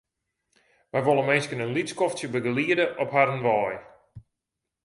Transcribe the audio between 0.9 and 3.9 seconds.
Wy wolle minsken in lyts skoftsje begeliede op harren wei.